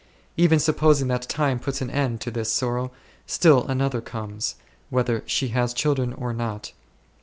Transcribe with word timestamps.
Even 0.35 0.57
supposing 0.57 1.09
that 1.09 1.29
time 1.29 1.59
puts 1.59 1.79
an 1.79 1.91
end 1.91 2.21
to 2.21 2.31
this 2.31 2.51
sorrow, 2.51 2.89
still 3.27 3.67
another 3.67 4.01
comes, 4.01 4.55
whether 4.89 5.21
she 5.27 5.49
has 5.49 5.75
children 5.75 6.11
or 6.13 6.33
not. 6.33 6.71